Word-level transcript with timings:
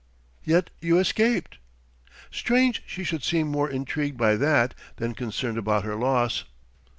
"Yet 0.43 0.71
you 0.79 0.97
escaped...!" 0.97 1.59
Strange 2.31 2.81
she 2.87 3.03
should 3.03 3.21
seem 3.23 3.49
more 3.49 3.69
intrigued 3.69 4.17
by 4.17 4.35
that 4.35 4.73
than 4.95 5.13
concerned 5.13 5.59
about 5.59 5.83
her 5.83 5.93
loss! 5.93 6.45